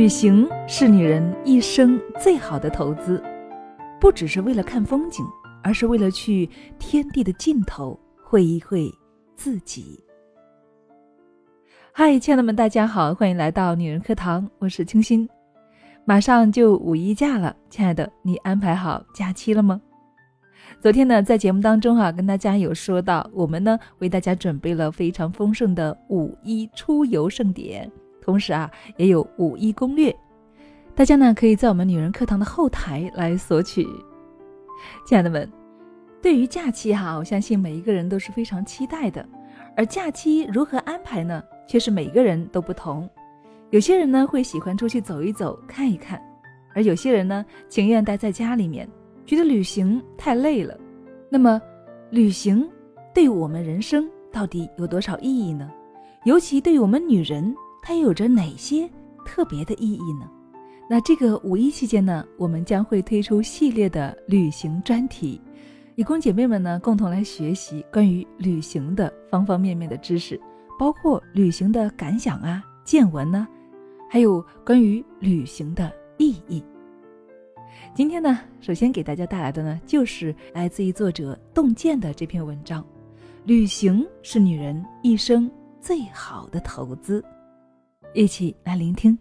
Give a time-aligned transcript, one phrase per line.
[0.00, 3.22] 旅行是女人一生最好的投资，
[4.00, 5.22] 不只是为了看风景，
[5.62, 6.48] 而是为了去
[6.78, 8.90] 天地的尽头会一会
[9.34, 10.02] 自己。
[11.92, 15.28] 嗨，亲爱的们，大家好，欢迎来到女人课堂，我是清新。
[16.06, 19.78] 马上就五一假了，亲爱的，你安排好假期了吗？
[20.80, 27.92] 昨天呢，在节目当中哈，跟大家有说到，我们呢为大家准备了非常丰盛的五一出游盛典。
[28.30, 30.14] 同时啊，也有五一攻略，
[30.94, 33.84] 大家呢可以在我们女人课堂的后台来索取。
[35.04, 35.50] 亲爱的们，
[36.22, 39.28] 对于假期哈，我相信每一个人都是非常期待的。
[39.76, 41.42] 而假期如何安排呢？
[41.66, 43.10] 却是每个人都不同。
[43.70, 46.22] 有些人呢会喜欢出去走一走、看一看，
[46.72, 48.88] 而有些人呢情愿待在家里面，
[49.26, 50.78] 觉得旅行太累了。
[51.28, 51.60] 那么，
[52.10, 52.64] 旅行
[53.12, 55.68] 对我们人生到底有多少意义呢？
[56.22, 57.52] 尤其对于我们女人。
[57.82, 58.88] 它有着哪些
[59.24, 60.30] 特别的意义呢？
[60.88, 65.40] 那这个五一期间呢，我们将会推出系列的旅行专题，
[65.94, 70.40] 以供姐妹们呢共同来学习关于旅行的方方面面的知识，
[70.78, 73.46] 包括旅行的感想啊、见闻呢，
[74.08, 76.62] 还有关于旅行的意义。
[77.94, 82.84] 今天呢，首先给大家带来的呢，就是来自于作者洞见的这篇文章：
[83.44, 85.48] 旅行是女人一生
[85.80, 87.24] 最好的投资。
[88.12, 89.16] 一起来聆听。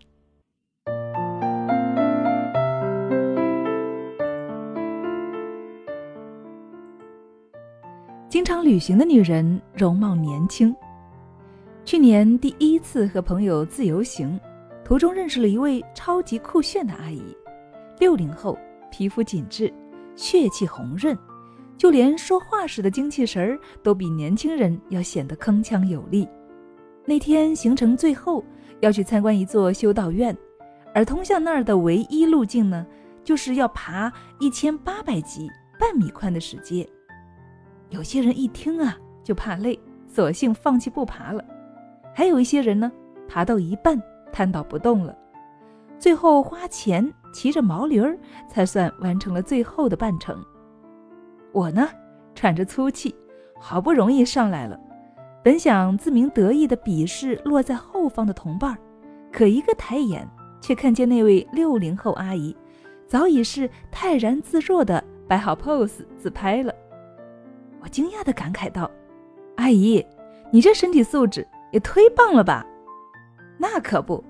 [8.27, 10.75] 经常旅行的女人容貌年轻。
[11.85, 14.39] 去年第一次和朋友自由行，
[14.83, 17.21] 途中认识了一位超级酷炫的阿姨，
[17.99, 18.57] 六零后，
[18.89, 19.71] 皮肤紧致，
[20.15, 21.15] 血气红润，
[21.77, 26.27] 就连说话时的精气神儿都比年轻人要显得铿锵有力。
[27.05, 28.43] 那天行程最后。
[28.79, 30.35] 要去参观一座修道院，
[30.93, 32.85] 而通向那儿的唯一路径呢，
[33.23, 36.87] 就是要爬一千八百级半米宽的石阶。
[37.89, 41.43] 有些人一听啊就怕累，索性放弃不爬了；
[42.13, 42.91] 还有一些人呢，
[43.27, 44.01] 爬到一半
[44.31, 45.17] 瘫倒不动了，
[45.97, 48.17] 最后花钱骑着毛驴儿
[48.47, 50.41] 才算完成了最后的半程。
[51.51, 51.89] 我呢，
[52.35, 53.13] 喘着粗气，
[53.59, 54.79] 好不容易上来了。
[55.41, 58.77] 本想自鸣得意的鄙视落在后方的同伴，
[59.31, 60.27] 可一个抬眼，
[60.59, 62.55] 却看见那位六零后阿姨，
[63.07, 66.73] 早已是泰然自若的摆好 pose 自拍了。
[67.81, 68.91] 我惊讶的感慨道
[69.55, 70.05] ：“阿姨，
[70.51, 72.65] 你这身体素质也忒棒了吧
[73.57, 74.21] ？”“那可不，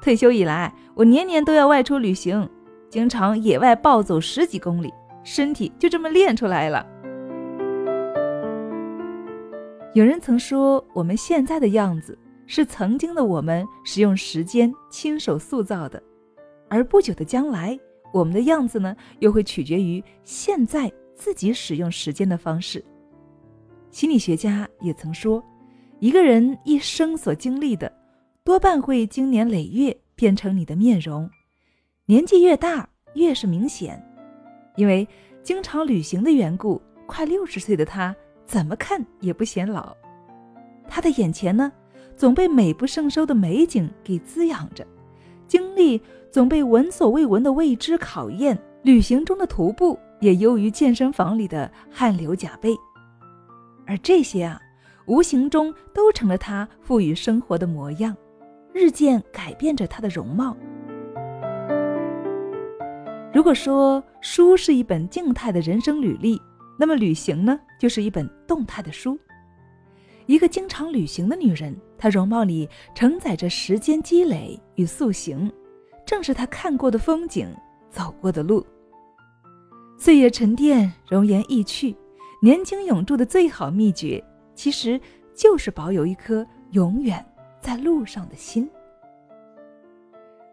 [0.00, 2.48] 退休以来，我年年都要外出旅行，
[2.88, 4.90] 经常野外暴走十几公里，
[5.22, 6.86] 身体就这么练出来了。”
[9.96, 16.02] 有人曾说，我们现在的样子是曾经的我们使用时间亲手塑造的，
[16.68, 17.80] 而不久的将来，
[18.12, 22.84] 我们的样子呢，又会取决于现在自己使用时间的方式。
[23.90, 25.42] 心理学家也曾说，
[25.98, 27.90] 一个人一生所经历的，
[28.44, 31.26] 多半会经年累月变成你的面容，
[32.04, 33.98] 年纪越大越是明显，
[34.76, 35.08] 因为
[35.42, 38.14] 经常旅行的缘故，快六十岁的他。
[38.46, 39.94] 怎么看也不显老，
[40.88, 41.72] 他的眼前呢，
[42.16, 44.86] 总被美不胜收的美景给滋养着，
[45.48, 48.56] 经历总被闻所未闻的未知考验。
[48.82, 52.72] 旅行中的徒步也优于健身房里的汗流浃背，
[53.84, 54.60] 而这些啊，
[55.06, 58.16] 无形中都成了他赋予生活的模样，
[58.72, 60.56] 日渐改变着他的容貌。
[63.34, 66.40] 如果说书是一本静态的人生履历，
[66.78, 69.18] 那么旅行呢，就是一本动态的书。
[70.26, 75.50] 一个经常旅行的女人，她容貌里承载着时间积累与塑形，
[76.04, 77.48] 正是她看过的风景，
[77.88, 78.66] 走过的路。
[79.98, 81.96] 岁月沉淀，容颜易去，
[82.42, 84.22] 年轻永驻的最好秘诀，
[84.54, 85.00] 其实
[85.32, 87.24] 就是保有一颗永远
[87.60, 88.68] 在路上的心。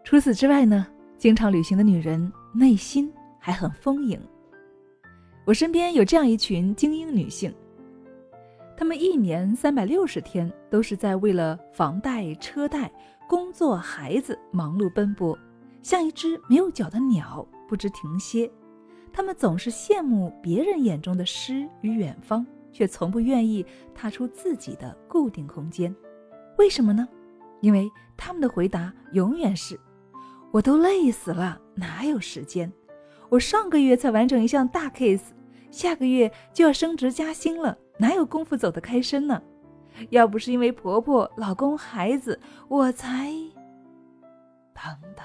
[0.04, 0.86] 除此之外呢，
[1.18, 4.18] 经常旅行的女人内心还很丰盈。
[5.44, 7.54] 我身边有这样一群精英女性，
[8.76, 12.90] 她们一年三百六十天都是在为了房贷、车贷、
[13.28, 15.38] 工作、孩子忙碌奔波，
[15.82, 18.50] 像一只没有脚的鸟，不知停歇。
[19.12, 23.64] 她们总是羡慕别人眼中的诗与远方，却从不愿意
[23.94, 25.94] 踏出自己的固定空间。
[26.56, 27.06] 为什么呢？
[27.60, 29.78] 因为他们的回答永远是
[30.52, 32.72] ：“我都累死了，哪有时间？”
[33.28, 35.32] 我上个月才完成一项大 case，
[35.70, 39.42] 下个月就要升职加薪了，哪有功夫走得开身呢？
[40.10, 42.38] 要不是因为婆婆、老公、孩子，
[42.68, 43.32] 我才……
[44.74, 44.84] 等
[45.16, 45.24] 等。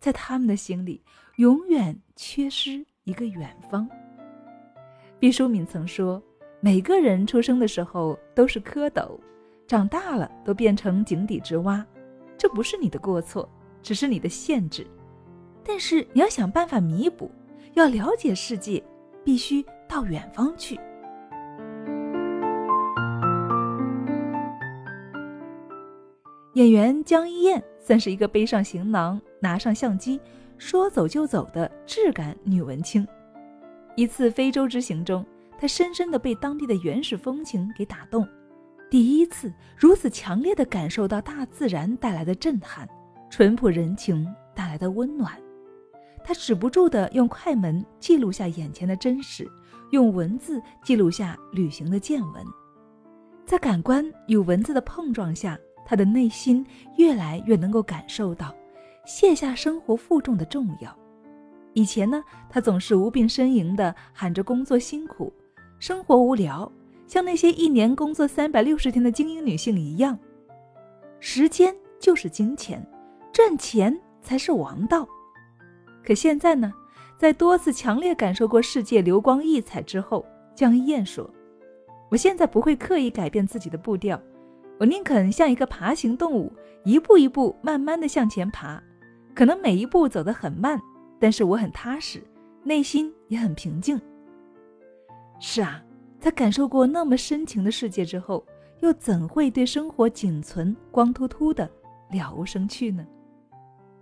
[0.00, 1.02] 在他们的心里，
[1.36, 3.88] 永远缺失一个远方。
[5.18, 6.22] 毕淑敏曾说
[6.60, 9.18] ：“每个人出生的时候都是蝌蚪，
[9.66, 11.84] 长大了都变成井底之蛙。
[12.36, 13.48] 这不是你的过错，
[13.82, 14.86] 只是你的限制。
[15.64, 17.30] 但是你要想办法弥补，
[17.72, 18.82] 要了解世界，
[19.24, 20.78] 必须到远方去。”
[26.54, 30.20] 演员江一燕算是一个背上行囊、拿上相机、
[30.56, 33.04] 说走就走的质感女文青。
[33.96, 35.26] 一次非洲之行中，
[35.58, 38.24] 她深深地被当地的原始风情给打动，
[38.88, 42.88] 第一次如此强烈地感受到大自然带来的震撼，
[43.28, 44.24] 淳朴人情
[44.54, 45.32] 带来的温暖。
[46.24, 49.48] 她止不住地用快门记录下眼前的真实，
[49.90, 52.44] 用文字记录下旅行的见闻，
[53.44, 55.56] 在感官与文字的碰撞下。
[55.86, 56.66] 他的内心
[56.96, 58.54] 越来越能够感受到
[59.04, 60.98] 卸下生活负重的重要。
[61.74, 65.30] 以前呢，他总是无病呻吟的喊着工作辛苦，
[65.78, 66.72] 生活无聊，
[67.06, 70.18] 像那些一年工作三百六十天的精英女性一样。
[71.20, 72.82] 时间就是金钱，
[73.30, 75.06] 赚钱才是王道。
[76.04, 76.72] 可现在呢，
[77.16, 80.24] 在多次强烈感受过世界流光溢彩之后，
[80.54, 81.28] 江一燕说
[82.10, 84.20] ：“我现在不会刻意改变自己的步调。”
[84.78, 86.52] 我宁肯像一个爬行动物，
[86.84, 88.82] 一步一步慢慢的向前爬，
[89.34, 90.80] 可能每一步走得很慢，
[91.20, 92.20] 但是我很踏实，
[92.64, 94.00] 内心也很平静。
[95.38, 95.80] 是啊，
[96.18, 98.44] 在感受过那么深情的世界之后，
[98.80, 101.70] 又怎会对生活仅存光秃秃的
[102.10, 103.06] 了无生趣呢？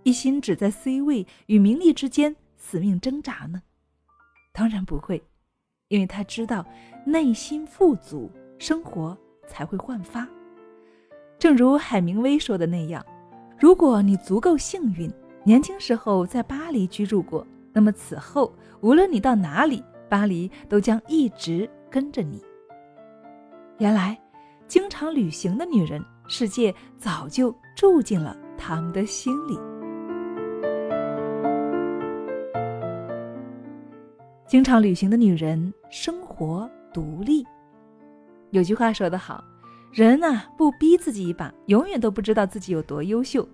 [0.03, 3.61] 一心只在 C 位与名利之间死命挣扎呢？
[4.53, 5.23] 当然不会，
[5.87, 6.65] 因为他知道，
[7.05, 8.29] 内心富足，
[8.59, 9.17] 生活
[9.47, 10.27] 才会焕发。
[11.39, 13.05] 正如海明威说的那样，
[13.59, 15.11] 如果你足够幸运，
[15.43, 22.41] 年轻时候在巴黎居住过，那么此后无论你到哪里，巴黎都将一直跟着你。
[23.79, 24.19] 原来，
[24.67, 29.57] 经常旅行的女人，世界早就住进了他们的心里。
[34.53, 37.43] 经常旅行的女人，生活独立。
[38.51, 39.43] 有句话说得好。
[39.91, 43.49] 人呐，不逼自己一把，永远都不知道自己有多优秀。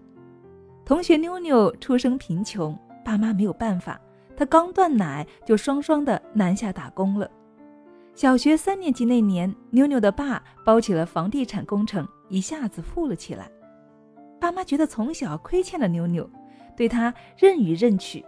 [0.84, 3.98] 同学妞妞出生贫穷，爸妈没有办法，
[4.36, 7.32] 她刚断奶就双双的南下打工了。
[8.14, 13.50] 小学三年级那年，妞妞的爸包起了房地产工程，一下子富了起来。
[14.38, 16.30] 爸妈觉得从小亏欠了妞妞，
[16.76, 18.26] 对她任予任取，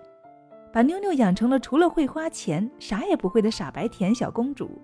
[0.74, 4.82] 把妞妞养成了除了会花钱啥也不会的傻白甜小公主。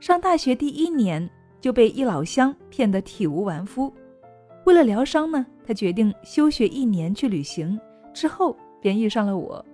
[0.00, 1.28] 上大学第一年。
[1.60, 3.92] 就被一老乡骗得体无完肤，
[4.64, 7.76] 为了疗伤呢，他决定休学一年去旅行。
[8.14, 9.66] 之后便遇上了我。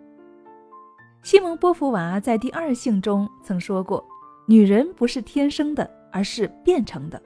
[1.22, 4.02] 西蒙波伏娃在《第二性》中曾说过
[4.48, 7.20] ：“女人不是天生的，而是变成的。”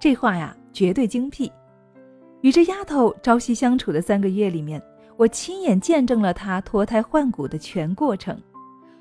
[0.00, 1.52] 这话呀，绝对精辟。
[2.40, 4.82] 与这丫头朝夕相处的三个月里面，
[5.18, 8.40] 我亲眼见证了他脱胎换骨的全过程，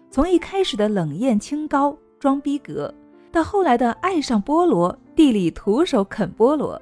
[0.10, 2.92] 从一开始的冷艳清高、装逼格。
[3.32, 6.76] 到后来的爱上菠萝，地里徒手啃菠萝；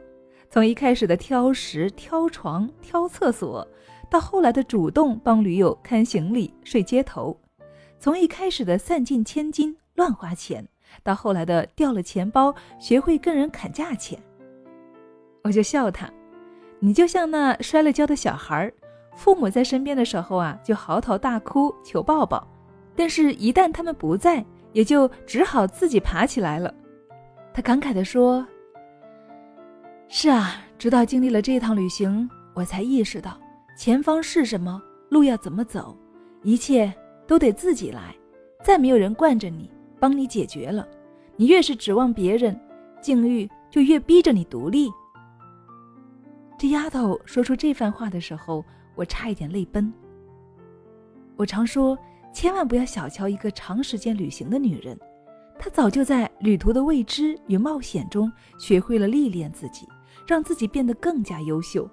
[0.49, 3.67] 从一开始的挑食、挑床、挑厕所，
[4.09, 7.37] 到后来的主动帮驴友看行李、睡街头；
[7.99, 10.65] 从一开始的散尽千金、乱花钱，
[11.03, 14.17] 到后来的掉了钱包，学会跟人砍价钱。
[15.43, 16.09] 我就笑他
[16.79, 18.73] ：“你就像那摔了跤的小孩儿，
[19.15, 22.45] 父母在身边的时候啊，就嚎啕大哭求抱抱；
[22.95, 26.73] 但是，一旦他们不在，也就只好自己爬起来了。
[27.53, 28.45] 他感慨地说
[30.09, 33.39] ：“是啊，直到经历了这趟旅行，我才意识到
[33.77, 35.97] 前方是什么，路要怎么走，
[36.43, 36.93] 一切
[37.25, 38.13] 都得自己来，
[38.63, 40.85] 再没有人惯着你，帮你解决了。
[41.37, 42.59] 你越是指望别人，
[43.01, 44.89] 境遇就越逼着你独立。”
[46.59, 48.63] 这丫头说出这番话的时候，
[48.95, 49.93] 我差一点泪奔。
[51.35, 51.97] 我常说。
[52.33, 54.99] 千万不要小瞧一个长时间旅行的女人，
[55.57, 59.87] 她早就在旅途的未知与冒险中学会了历练自己，
[60.27, 61.89] 让自己变得更加优秀。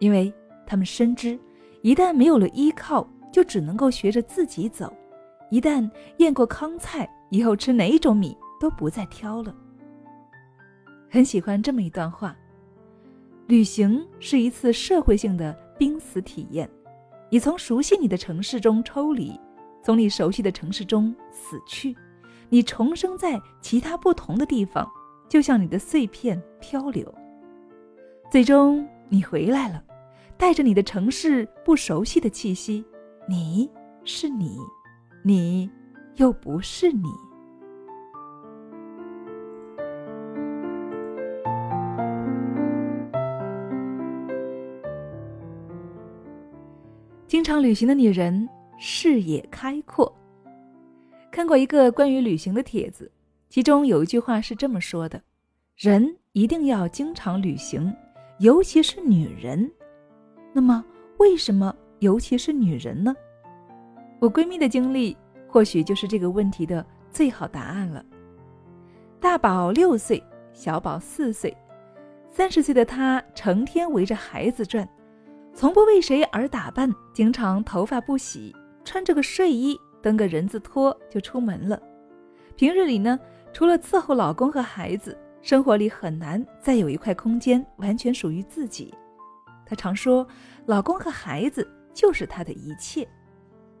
[0.00, 0.30] 因为
[0.66, 1.40] 她们深知，
[1.80, 4.86] 一旦没有了依靠，就只能够学着自己走；
[5.48, 9.56] 一旦咽过糠菜，以后吃哪一种米都不再挑了。
[11.10, 12.36] 很喜欢这么一段话：
[13.46, 16.68] 旅行是一次社会性的濒死体验，
[17.30, 19.38] 你从熟悉你的城市中抽离。
[19.82, 21.94] 从你熟悉的城市中死去，
[22.48, 24.90] 你重生在其他不同的地方，
[25.28, 27.14] 就像你的碎片漂流。
[28.30, 29.84] 最终你回来了，
[30.38, 32.82] 带着你的城市不熟悉的气息，
[33.28, 33.70] 你
[34.04, 34.56] 是你，
[35.22, 35.70] 你
[36.16, 37.04] 又不是你。
[47.44, 48.48] 经常旅行的女人
[48.78, 50.10] 视野开阔。
[51.30, 53.12] 看过一个关于旅行的帖子，
[53.50, 55.20] 其中有一句话是这么说的
[55.76, 57.94] ：“人一定要经常旅行，
[58.38, 59.70] 尤其是女人。”
[60.54, 60.82] 那么，
[61.18, 63.14] 为什么尤其是女人呢？
[64.20, 65.14] 我闺蜜的经历
[65.46, 68.02] 或许就是这个问题的最好答案了。
[69.20, 70.24] 大宝六岁，
[70.54, 71.54] 小宝四岁，
[72.26, 74.88] 三十岁的她成天围着孩子转，
[75.54, 81.80] 从不为谁而打扮，经常头发不洗，穿着个睡衣蹬个人字拖就出门了。
[82.56, 83.18] 平日里呢，
[83.52, 88.92] 除了伺候老公和孩子，生活里很难再有一块空间完全属于自己。
[89.64, 90.26] 她常说，
[90.66, 93.08] 老公和孩子就是她的一切，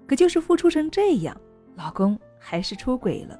[0.06, 1.36] 可就是付出成这样，
[1.74, 3.38] 老公还是出轨了。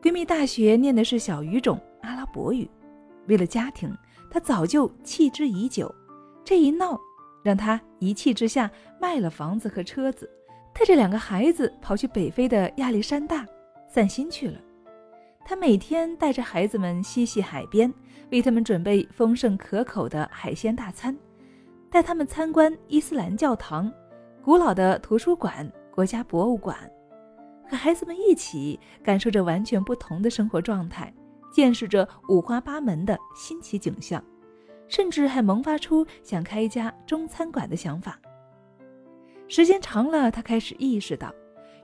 [0.00, 2.70] 闺蜜大学念的是小语种阿拉伯语，
[3.26, 3.92] 为了家庭，
[4.30, 5.92] 她早就弃之已久。
[6.46, 6.98] 这一闹，
[7.42, 10.30] 让他一气之下卖了房子和车子，
[10.72, 13.44] 带着两个孩子跑去北非的亚历山大
[13.88, 14.58] 散心去了。
[15.44, 17.92] 他每天带着孩子们嬉戏海边。
[18.32, 21.16] 为他们准备丰盛可口的海鲜大餐，
[21.88, 23.88] 带他们参观伊斯兰教堂、
[24.42, 26.76] 古老的图书馆、国家博物馆，
[27.70, 31.14] 和孩子们一起感受着完全不同的生活状态，
[31.52, 34.20] 见识着五花八门的新奇景象，
[34.88, 38.20] 甚至还萌发出想开一家中餐馆的想法。
[39.48, 41.32] 时间长了，他开始意识到，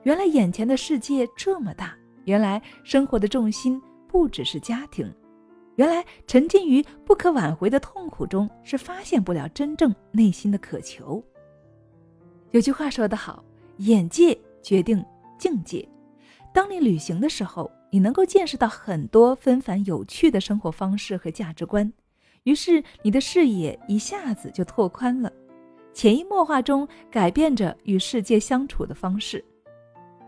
[0.02, 5.12] 原来眼前的世界这么大，原来生活的重心不只是家庭。
[5.76, 11.22] 原来沉浸于不可挽回的痛苦中，是发现不了真正内心的渴求。
[12.50, 13.42] 有句话说得好
[13.78, 15.02] ：“眼界决定
[15.38, 15.88] 境界。”
[16.52, 21.90] 当你旅行的时候，你能够见识到很多纷繁有趣的生活方式和价值观，
[22.44, 25.32] 于是你的视野一下子就拓宽了，
[25.92, 29.44] 潜移默化中改变着与世界相处的方式。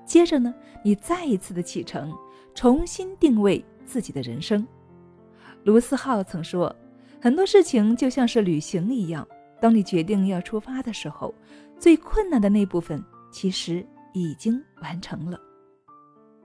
[0.07, 0.55] 接着呢，
[0.85, 2.13] 你再一次的启程，
[2.55, 4.67] 重新定位自己的人生。
[5.65, 6.75] 卢思浩曾说
[7.21, 9.27] ：“很多事情就像是旅行一样，
[9.61, 11.35] 当你决定要出发的时候，
[11.79, 13.03] 最困难的那部分
[13.33, 15.41] 其实已经完成了。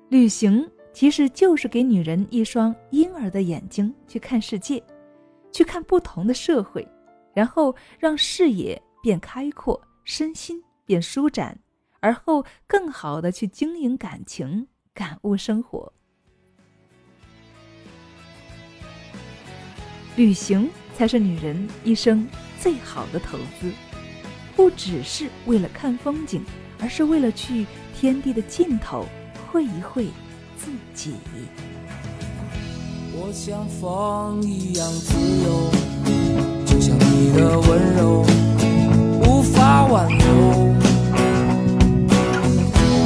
[0.08, 4.82] 旅行其实就是给女人一双婴儿的眼睛去看世界，
[5.52, 6.88] 去看不同的社会，
[7.34, 11.60] 然后让视野变开阔，身心变舒展，
[12.00, 15.92] 而后更好的去经营感情，感悟生活。”
[20.16, 22.28] 旅行才是女人一生
[22.60, 23.72] 最好的投资，
[24.56, 26.44] 不只是为了看风景，
[26.82, 27.66] 而是为了去
[27.96, 29.06] 天地的尽头
[29.50, 30.10] 会一会
[30.58, 31.16] 自己。
[33.22, 35.70] 我像风一样自由，
[36.66, 38.26] 就像你的温柔
[39.22, 40.26] 无法挽留。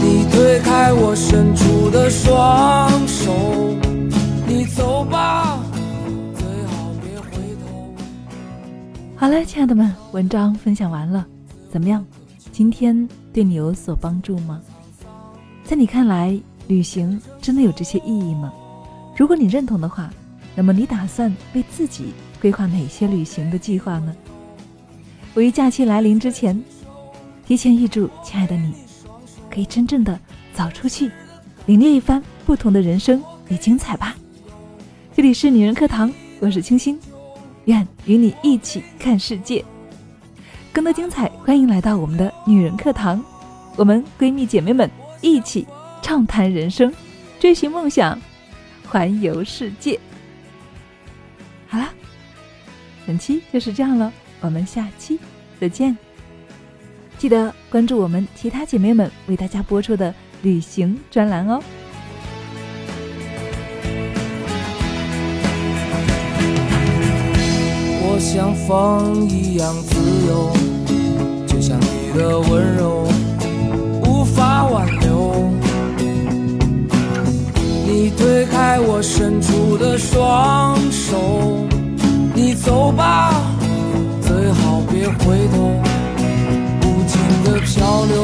[0.04, 3.34] 你推开我伸出的双手，
[4.48, 5.60] 你走吧。
[6.36, 7.32] 最好别回
[7.66, 7.94] 头
[9.16, 11.26] 好了，亲爱的们，文章分享完了，
[11.72, 12.06] 怎么样？
[12.52, 14.62] 今天对你有所帮助吗？
[15.64, 18.54] 在你看来，旅行真的有这些意义吗？
[19.16, 20.10] 如果你认同的话，
[20.56, 24.16] 那么你打算为自己规划哪些旅行的计划呢？
[25.36, 26.60] 五一假期来临之前，
[27.46, 28.74] 提前预祝亲爱的你，
[29.52, 30.20] 可以真正的
[30.54, 31.12] 走出去，
[31.68, 34.16] 领略一番不同的人生与精彩吧。
[35.16, 37.00] 这里是女人课堂，我是清新。
[37.66, 39.64] 愿与你一起看世界，
[40.74, 43.24] 更多精彩，欢迎来到我们的女人课堂，
[43.78, 44.90] 我们闺蜜姐妹们
[45.22, 45.66] 一起
[46.02, 46.92] 畅谈人生，
[47.40, 48.20] 追寻梦想，
[48.94, 50.00] 环游世界。
[51.68, 51.90] 好啦，
[53.08, 55.20] 本期就是这样了，我们下期
[55.60, 55.98] 再见。
[57.18, 61.60] 记得关注我们其他姐妹们为大家播出的旅行专栏哦。
[68.06, 70.56] 我像风一样自由，
[71.48, 73.08] 就像你的温柔
[78.66, 81.68] 开我伸出的双手，
[82.34, 83.34] 你走吧，
[84.22, 85.82] 最好别回头，
[86.82, 88.23] 无尽的漂流。